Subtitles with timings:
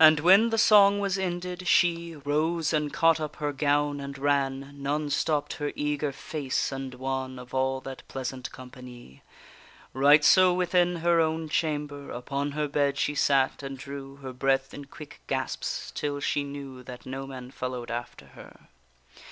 [0.00, 4.74] And when the song was ended, she Rose and caught up her gown and ran;
[4.74, 9.22] None stopp'd her eager face and wan Of all that pleasant company.
[9.94, 14.74] Right so within her own chamber Upon her bed she sat; and drew Her breath
[14.74, 18.66] in quick gasps; till she knew That no man follow'd after her.